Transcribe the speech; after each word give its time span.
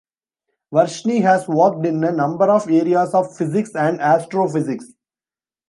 Varshni 0.73 1.21
has 1.21 1.47
worked 1.47 1.85
in 1.85 2.03
a 2.03 2.11
number 2.11 2.45
of 2.49 2.67
areas 2.67 3.13
of 3.13 3.37
physics 3.37 3.75
and 3.75 4.01
astrophysics. 4.01 4.93